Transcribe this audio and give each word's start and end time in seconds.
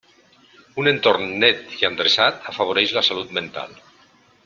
Un 0.83 0.89
entorn 0.91 1.27
net 1.45 1.75
i 1.81 1.87
endreçat 1.91 2.51
afavoreix 2.53 2.95
la 2.99 3.05
salut 3.11 3.37
mental. 3.41 3.79